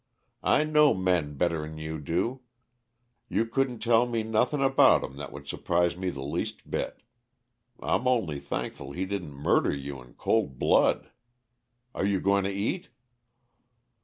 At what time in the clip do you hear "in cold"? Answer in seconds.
10.01-10.57